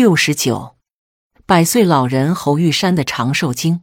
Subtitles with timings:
[0.00, 0.76] 六十九，
[1.44, 3.80] 百岁老人侯玉山的长寿经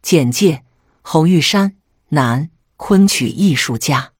[0.00, 0.64] 简介：
[1.02, 1.76] 侯玉山，
[2.08, 4.12] 男，昆曲艺术家。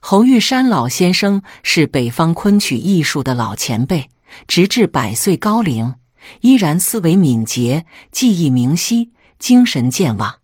[0.00, 4.10] 侯玉山老先生是北方昆曲艺术的老前辈，
[4.46, 5.94] 直至百岁高龄，
[6.42, 10.40] 依然思维敏捷，记忆明晰，精神健忘。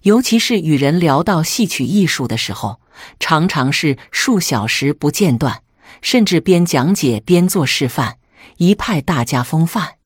[0.00, 2.80] 尤其是与人聊到戏曲艺术的时候，
[3.20, 5.62] 常常是数小时不间断，
[6.00, 8.17] 甚至边讲解边做示范。
[8.56, 9.96] 一派大家风范。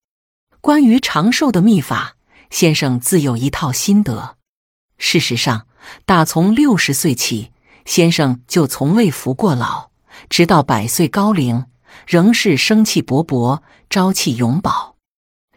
[0.60, 2.16] 关于长寿的秘法，
[2.50, 4.36] 先生自有一套心得。
[4.98, 5.66] 事实上，
[6.06, 7.50] 打从六十岁起，
[7.84, 9.90] 先生就从未服过老，
[10.30, 11.66] 直到百岁高龄，
[12.06, 14.92] 仍是生气勃勃，朝气永葆。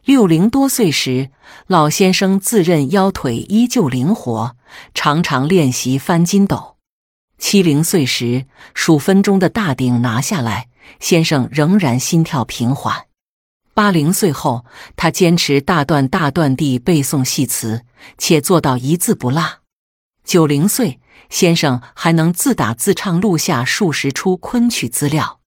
[0.04, 1.30] 六零多岁时，
[1.68, 4.55] 老先生自认腰腿依旧灵活，
[4.94, 6.77] 常常练习翻筋斗。
[7.38, 10.70] 七零岁时，数分钟的大顶拿下来。
[10.99, 13.05] 先生仍然心跳平缓。
[13.73, 17.84] 八零岁后，他坚持大段大段地背诵戏词，
[18.18, 19.60] 且做到一字不落。
[20.23, 25.41] 九零岁，先生还能自打自唱录下数十出昆曲资料。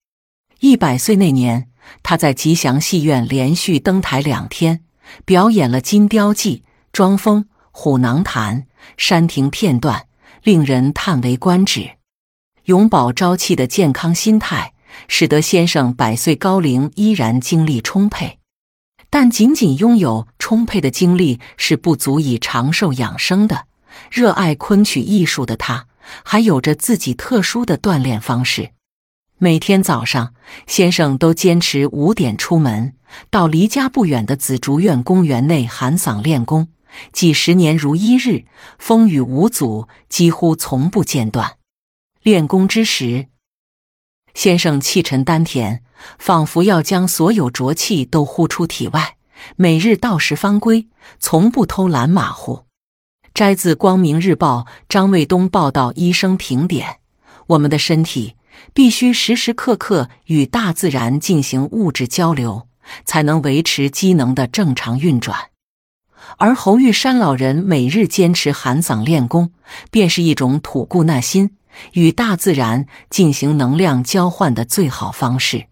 [0.61, 1.71] 一百岁那年，
[2.03, 4.85] 他在吉祥戏院连续登台两天，
[5.25, 6.57] 表演了《金雕记》
[6.93, 8.57] 《庄风》《虎囊弹》
[8.97, 10.07] 《山亭》片段，
[10.43, 11.93] 令人叹为观止。
[12.65, 14.75] 永葆朝气的健康心态。
[15.09, 18.39] 使得先生百岁高龄依然精力充沛，
[19.11, 23.67] 但仅仅拥有充沛的精力是不足以长寿养生的。
[24.11, 25.87] 热爱昆曲艺术的他，
[26.25, 28.71] 还有着自己特殊的锻炼方式。
[29.39, 30.35] 每天早上，
[30.67, 32.95] 先生都坚持五点出门，
[33.31, 36.69] 到离家不远的紫竹院公园内喊嗓练功，
[37.13, 38.45] 几十年如一日，
[38.79, 41.57] 风雨无阻，几乎从不间断。
[42.23, 43.29] 练功之时。
[44.35, 45.81] 先生气沉丹田，
[46.19, 49.17] 仿佛要将所有浊气都呼出体外。
[49.57, 50.89] 每日到时方归，
[51.21, 52.65] 从不偷懒马虎。
[53.35, 56.99] 摘自《光明日报》张卫东报道医生评点：
[57.47, 58.35] 我们的身体
[58.75, 62.67] 必须时时刻刻与大自然进行物质交流，
[63.05, 65.39] 才能维持机能的正常运转。
[66.37, 69.53] 而侯玉山老人每日坚持喊嗓练功，
[69.91, 71.58] 便是一种吐故纳新。
[71.93, 75.67] 与大自然进行能量交换的最好方式。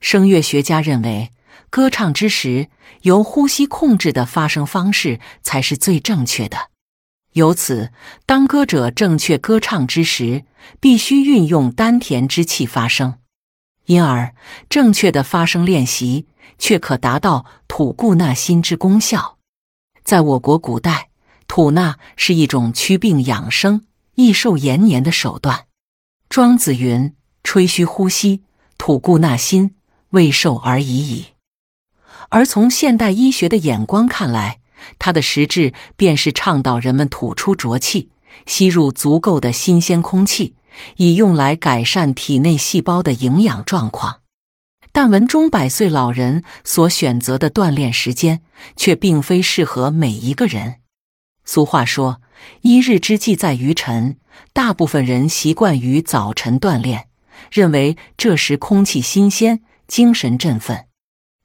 [0.00, 1.32] 声乐学家认为，
[1.70, 2.68] 歌唱之时
[3.02, 6.70] 由呼吸控制的发声方式才是最正确的。
[7.32, 7.92] 由此，
[8.24, 10.44] 当歌者正确歌唱之时，
[10.80, 13.18] 必须运用丹田之气发声。
[13.86, 14.34] 因而，
[14.68, 16.26] 正确的发声练习
[16.58, 19.36] 却可达到吐故纳新之功效。
[20.02, 21.10] 在我国古代，
[21.46, 23.84] 吐纳是一种祛病养生。
[24.16, 25.66] 益寿延年的手段。
[26.28, 28.42] 庄子云：“吹嘘呼吸，
[28.76, 29.76] 吐故纳新，
[30.10, 31.26] 为寿而已矣。”
[32.28, 34.58] 而从现代医学的眼光看来，
[34.98, 38.10] 它的实质便是倡导人们吐出浊气，
[38.46, 40.56] 吸入足够的新鲜空气，
[40.96, 44.22] 以用来改善体内细胞的营养状况。
[44.92, 48.40] 但文中百岁老人所选择的锻炼时间，
[48.76, 50.76] 却并非适合每一个人。
[51.46, 52.20] 俗话说。
[52.60, 54.18] 一日之计在于晨，
[54.52, 57.08] 大部分人习惯于早晨锻炼，
[57.50, 60.84] 认为这时空气新鲜，精神振奋。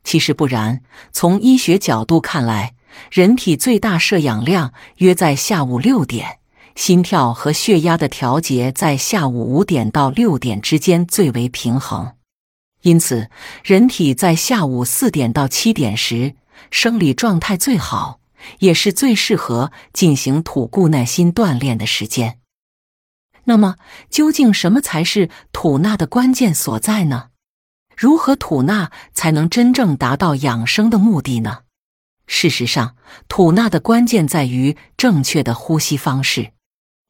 [0.03, 2.75] 其实不然，从医学角度看来，
[3.09, 6.39] 人体最大摄氧量约在下午六点，
[6.75, 12.15] 心跳和血压的调节在下午五点到六点之间最为平衡。
[12.81, 13.29] 因此，
[13.63, 16.35] 人体在下午四点到七点时，
[16.69, 18.20] 生理状态最好。
[18.59, 22.39] 也是最适合进行吐故纳新锻炼的时间。
[23.45, 23.75] 那么，
[24.09, 27.29] 究竟什么才是吐纳的关键所在呢？
[27.97, 31.59] 如何吐纳才能真正达到养生的目的呢？
[32.27, 32.95] 事实上，
[33.27, 36.51] 吐纳的关键在于正确的呼吸方式。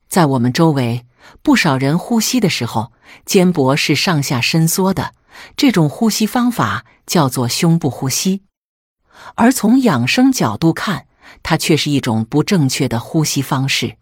[0.10, 1.06] 在我们周围，
[1.42, 2.92] 不少人呼吸的时候，
[3.26, 5.14] 肩膊是上下伸缩的，
[5.56, 8.44] 这种呼吸方法叫做胸部呼吸。
[9.36, 11.06] 而从养生角度看，
[11.44, 13.98] 它却是一种不正确的呼吸方式。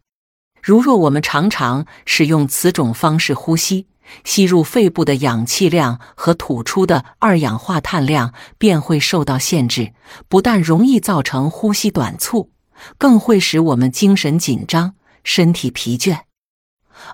[0.62, 3.88] 如若我们常常使用此种方式呼吸，
[4.24, 9.94] 吸入肺部的氧气量和吐出的二氧化碳量便会受到限制，
[10.28, 12.52] 不但容易造成呼吸短促，
[12.98, 16.22] 更会使我们精神紧张、身体疲倦。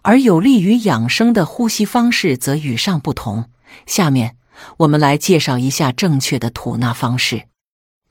[0.01, 3.51] 而有利于养生的呼吸方式则与上不同。
[3.85, 4.37] 下面
[4.77, 7.43] 我们来介绍一下正确的吐纳方式：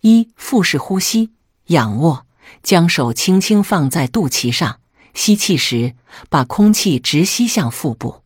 [0.02, 1.32] 一、腹式呼吸。
[1.66, 2.26] 仰卧，
[2.62, 4.80] 将手轻轻放在肚脐上，
[5.14, 5.94] 吸气时
[6.28, 8.22] 把空气直吸向腹部，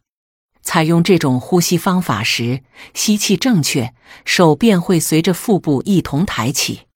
[0.63, 2.63] 采用这种呼吸方法时，
[2.95, 3.95] 吸气正确，
[4.25, 6.87] 手便会随着腹部一同抬起；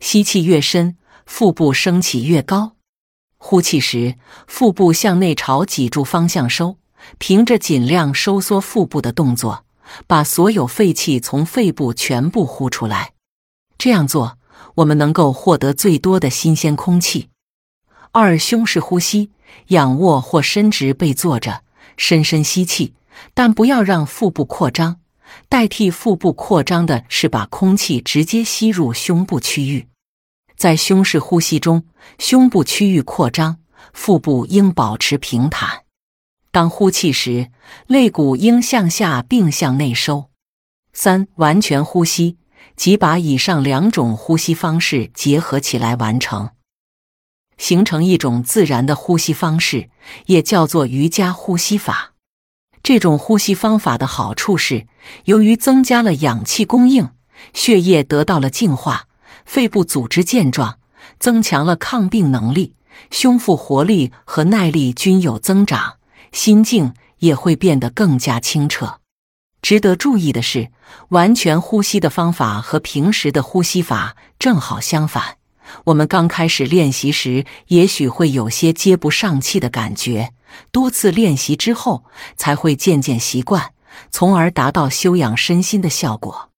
[0.00, 2.72] 吸气越深，腹部升起越高。
[3.38, 4.16] 呼气时，
[4.48, 6.78] 腹部向内朝脊柱方向收，
[7.18, 9.64] 凭着尽量收缩腹部的动作，
[10.08, 13.12] 把所有废气从肺部全部呼出来。
[13.78, 14.38] 这样做，
[14.76, 17.28] 我们能够获得最多的新鲜空气。
[18.12, 19.30] 二、胸式呼吸，
[19.68, 21.62] 仰卧或伸直背坐着，
[21.96, 22.94] 深深吸气，
[23.34, 25.00] 但不要让腹部扩张。
[25.48, 29.88] 代替腹部扩张的是把空气直接吸入胸部区域。
[30.56, 31.84] 在胸式呼吸中，
[32.18, 33.58] 胸部区域扩张，
[33.92, 35.82] 腹部应保持平坦。
[36.50, 37.50] 当呼气时，
[37.86, 40.30] 肋骨应向下并向内收。
[40.94, 42.38] 三、完全呼吸，
[42.74, 46.50] 即把以上两种呼吸方式结合起来完成，
[47.56, 49.90] 形成一种自然的呼吸方式，
[50.26, 52.14] 也叫做瑜伽呼吸法。
[52.82, 54.86] 这种呼吸方法的好处是，
[55.24, 57.10] 由于增加了氧气供应，
[57.52, 59.08] 血液得到了净化。
[59.44, 60.78] 肺部组织健壮，
[61.18, 62.74] 增强了抗病能力，
[63.10, 65.98] 胸腹活力和耐力均有增长，
[66.32, 69.00] 心境也会变得更加清澈。
[69.66, 70.70] 值得注意的是，
[71.08, 75.38] 完全呼吸的方法和平时的呼吸法正好相反。
[75.86, 80.32] 我们刚开始练习时，也许会有些接不上气的感觉，
[80.70, 82.04] 多次练习之后，
[82.36, 83.72] 才会渐渐习惯，
[84.12, 86.50] 从而达到修养身心的效果。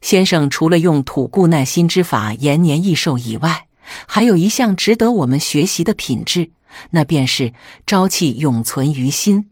[0.00, 3.66] 先生除了用吐故纳新之法延年益寿以外，
[4.06, 6.52] 还有一项值得我们学习的品质，
[6.90, 7.52] 那便是
[7.84, 9.50] 朝气永存于心。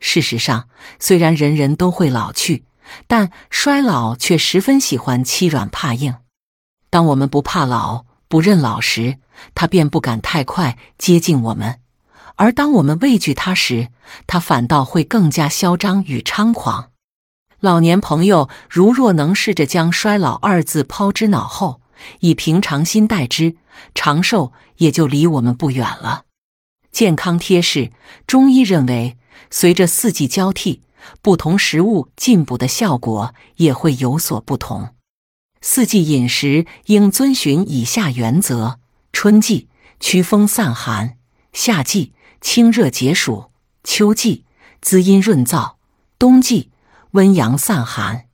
[0.00, 0.68] 事实上，
[0.98, 2.64] 虽然人人都会老去，
[3.06, 6.16] 但衰老却十分喜欢欺软怕硬。
[6.88, 9.18] 当我们不怕老、不认老时，
[9.54, 11.74] 他便不敢太快接近我们；
[12.36, 13.88] 而当我们畏惧他时，
[14.26, 16.90] 他反倒会更加嚣张与猖狂。
[17.60, 21.82] 老年朋友如若能试着将“衰老”二字抛之脑后，
[22.20, 23.56] 以平常心待之，
[23.94, 26.24] 长寿也就离我们不远了。
[26.90, 27.92] 健康贴士：
[28.26, 29.18] 中医认为，
[29.50, 30.82] 随着四季交替，
[31.22, 34.94] 不同食物进补的效果也会有所不同。
[35.60, 38.78] 四季饮食应遵循以下原则：
[39.12, 39.68] 春季
[40.00, 41.16] 驱风散寒，
[41.52, 43.50] 夏季清热解暑，
[43.84, 44.44] 秋季
[44.80, 45.76] 滋阴润燥，
[46.18, 46.70] 冬季。
[47.12, 48.28] 温阳散寒。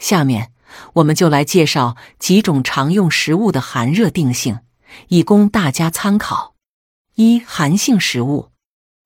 [0.00, 0.50] 下面
[0.94, 4.58] 我们就来介绍几种常用食物的寒热定性，
[5.06, 6.56] 以供大家参考。
[7.14, 8.50] 一、寒性食物：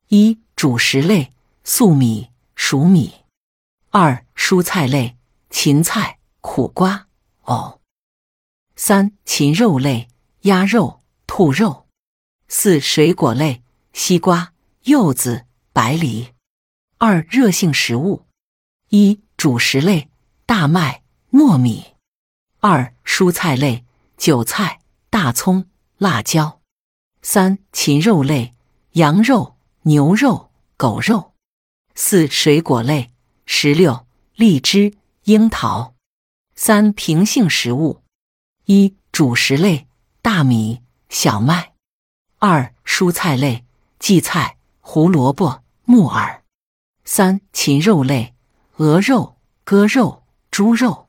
[0.09, 1.31] 一、主食类，
[1.64, 3.25] 粟米、黍米；
[3.91, 5.17] 二、蔬菜类，
[5.49, 7.06] 芹菜、苦瓜、
[7.44, 7.79] 藕；
[8.75, 10.09] 三、禽肉类，
[10.43, 11.87] 鸭肉、兔肉；
[12.49, 13.62] 四、水果类，
[13.93, 16.32] 西瓜、柚子、白梨；
[16.99, 18.26] 二、热性食物。
[18.88, 20.11] 一主食类，
[20.44, 21.94] 大麦、糯米；
[22.61, 23.85] 二蔬菜类，
[24.17, 26.58] 韭菜、大葱、辣椒；
[27.23, 28.53] 三禽肉类，
[28.93, 31.31] 羊肉、牛肉、狗肉；
[31.94, 33.11] 四水果类，
[33.47, 34.94] 石榴、荔枝、
[35.25, 35.94] 樱桃；
[36.55, 38.03] 三平性食物：
[38.67, 39.87] 一主食类，
[40.21, 41.73] 大米、小麦；
[42.39, 43.65] 二蔬菜类，
[43.99, 46.43] 荠菜、胡萝卜、木耳；
[47.05, 48.35] 三禽肉类。
[48.77, 51.09] 鹅肉、鸽肉、猪肉；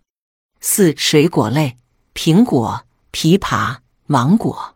[0.59, 1.77] 四、水果类：
[2.13, 4.72] 苹果、枇杷、芒果；